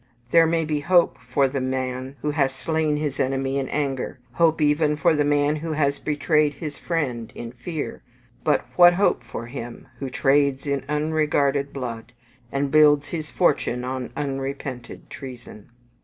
[0.31, 4.59] There may be hope for the man who has slain his enemy in anger; hope
[4.59, 8.01] even for the man who has betrayed his friend in fear;
[8.43, 12.13] but what hope for him who trades in unregarded blood,
[12.51, 15.69] and builds his fortune on unrepented treason?